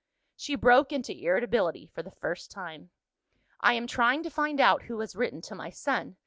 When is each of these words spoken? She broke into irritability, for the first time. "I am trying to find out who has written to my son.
She 0.35 0.55
broke 0.55 0.91
into 0.91 1.11
irritability, 1.15 1.85
for 1.85 2.01
the 2.01 2.09
first 2.09 2.49
time. 2.49 2.89
"I 3.59 3.73
am 3.75 3.85
trying 3.85 4.23
to 4.23 4.31
find 4.31 4.59
out 4.59 4.85
who 4.85 4.99
has 4.99 5.15
written 5.15 5.41
to 5.41 5.53
my 5.53 5.69
son. 5.69 6.15